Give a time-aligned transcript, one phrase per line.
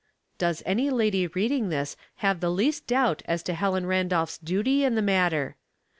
[0.39, 1.95] Does any lady reading this
[2.25, 5.57] have the least doubt as to Helen Randolph's duty in the matter?